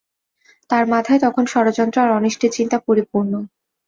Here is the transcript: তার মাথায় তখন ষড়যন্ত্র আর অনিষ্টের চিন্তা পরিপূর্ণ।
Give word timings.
তার 0.69 0.83
মাথায় 0.87 1.19
তখন 1.21 1.43
ষড়যন্ত্র 1.45 1.97
আর 2.01 2.09
অনিষ্টের 2.11 2.51
চিন্তা 2.57 2.77
পরিপূর্ণ। 2.87 3.33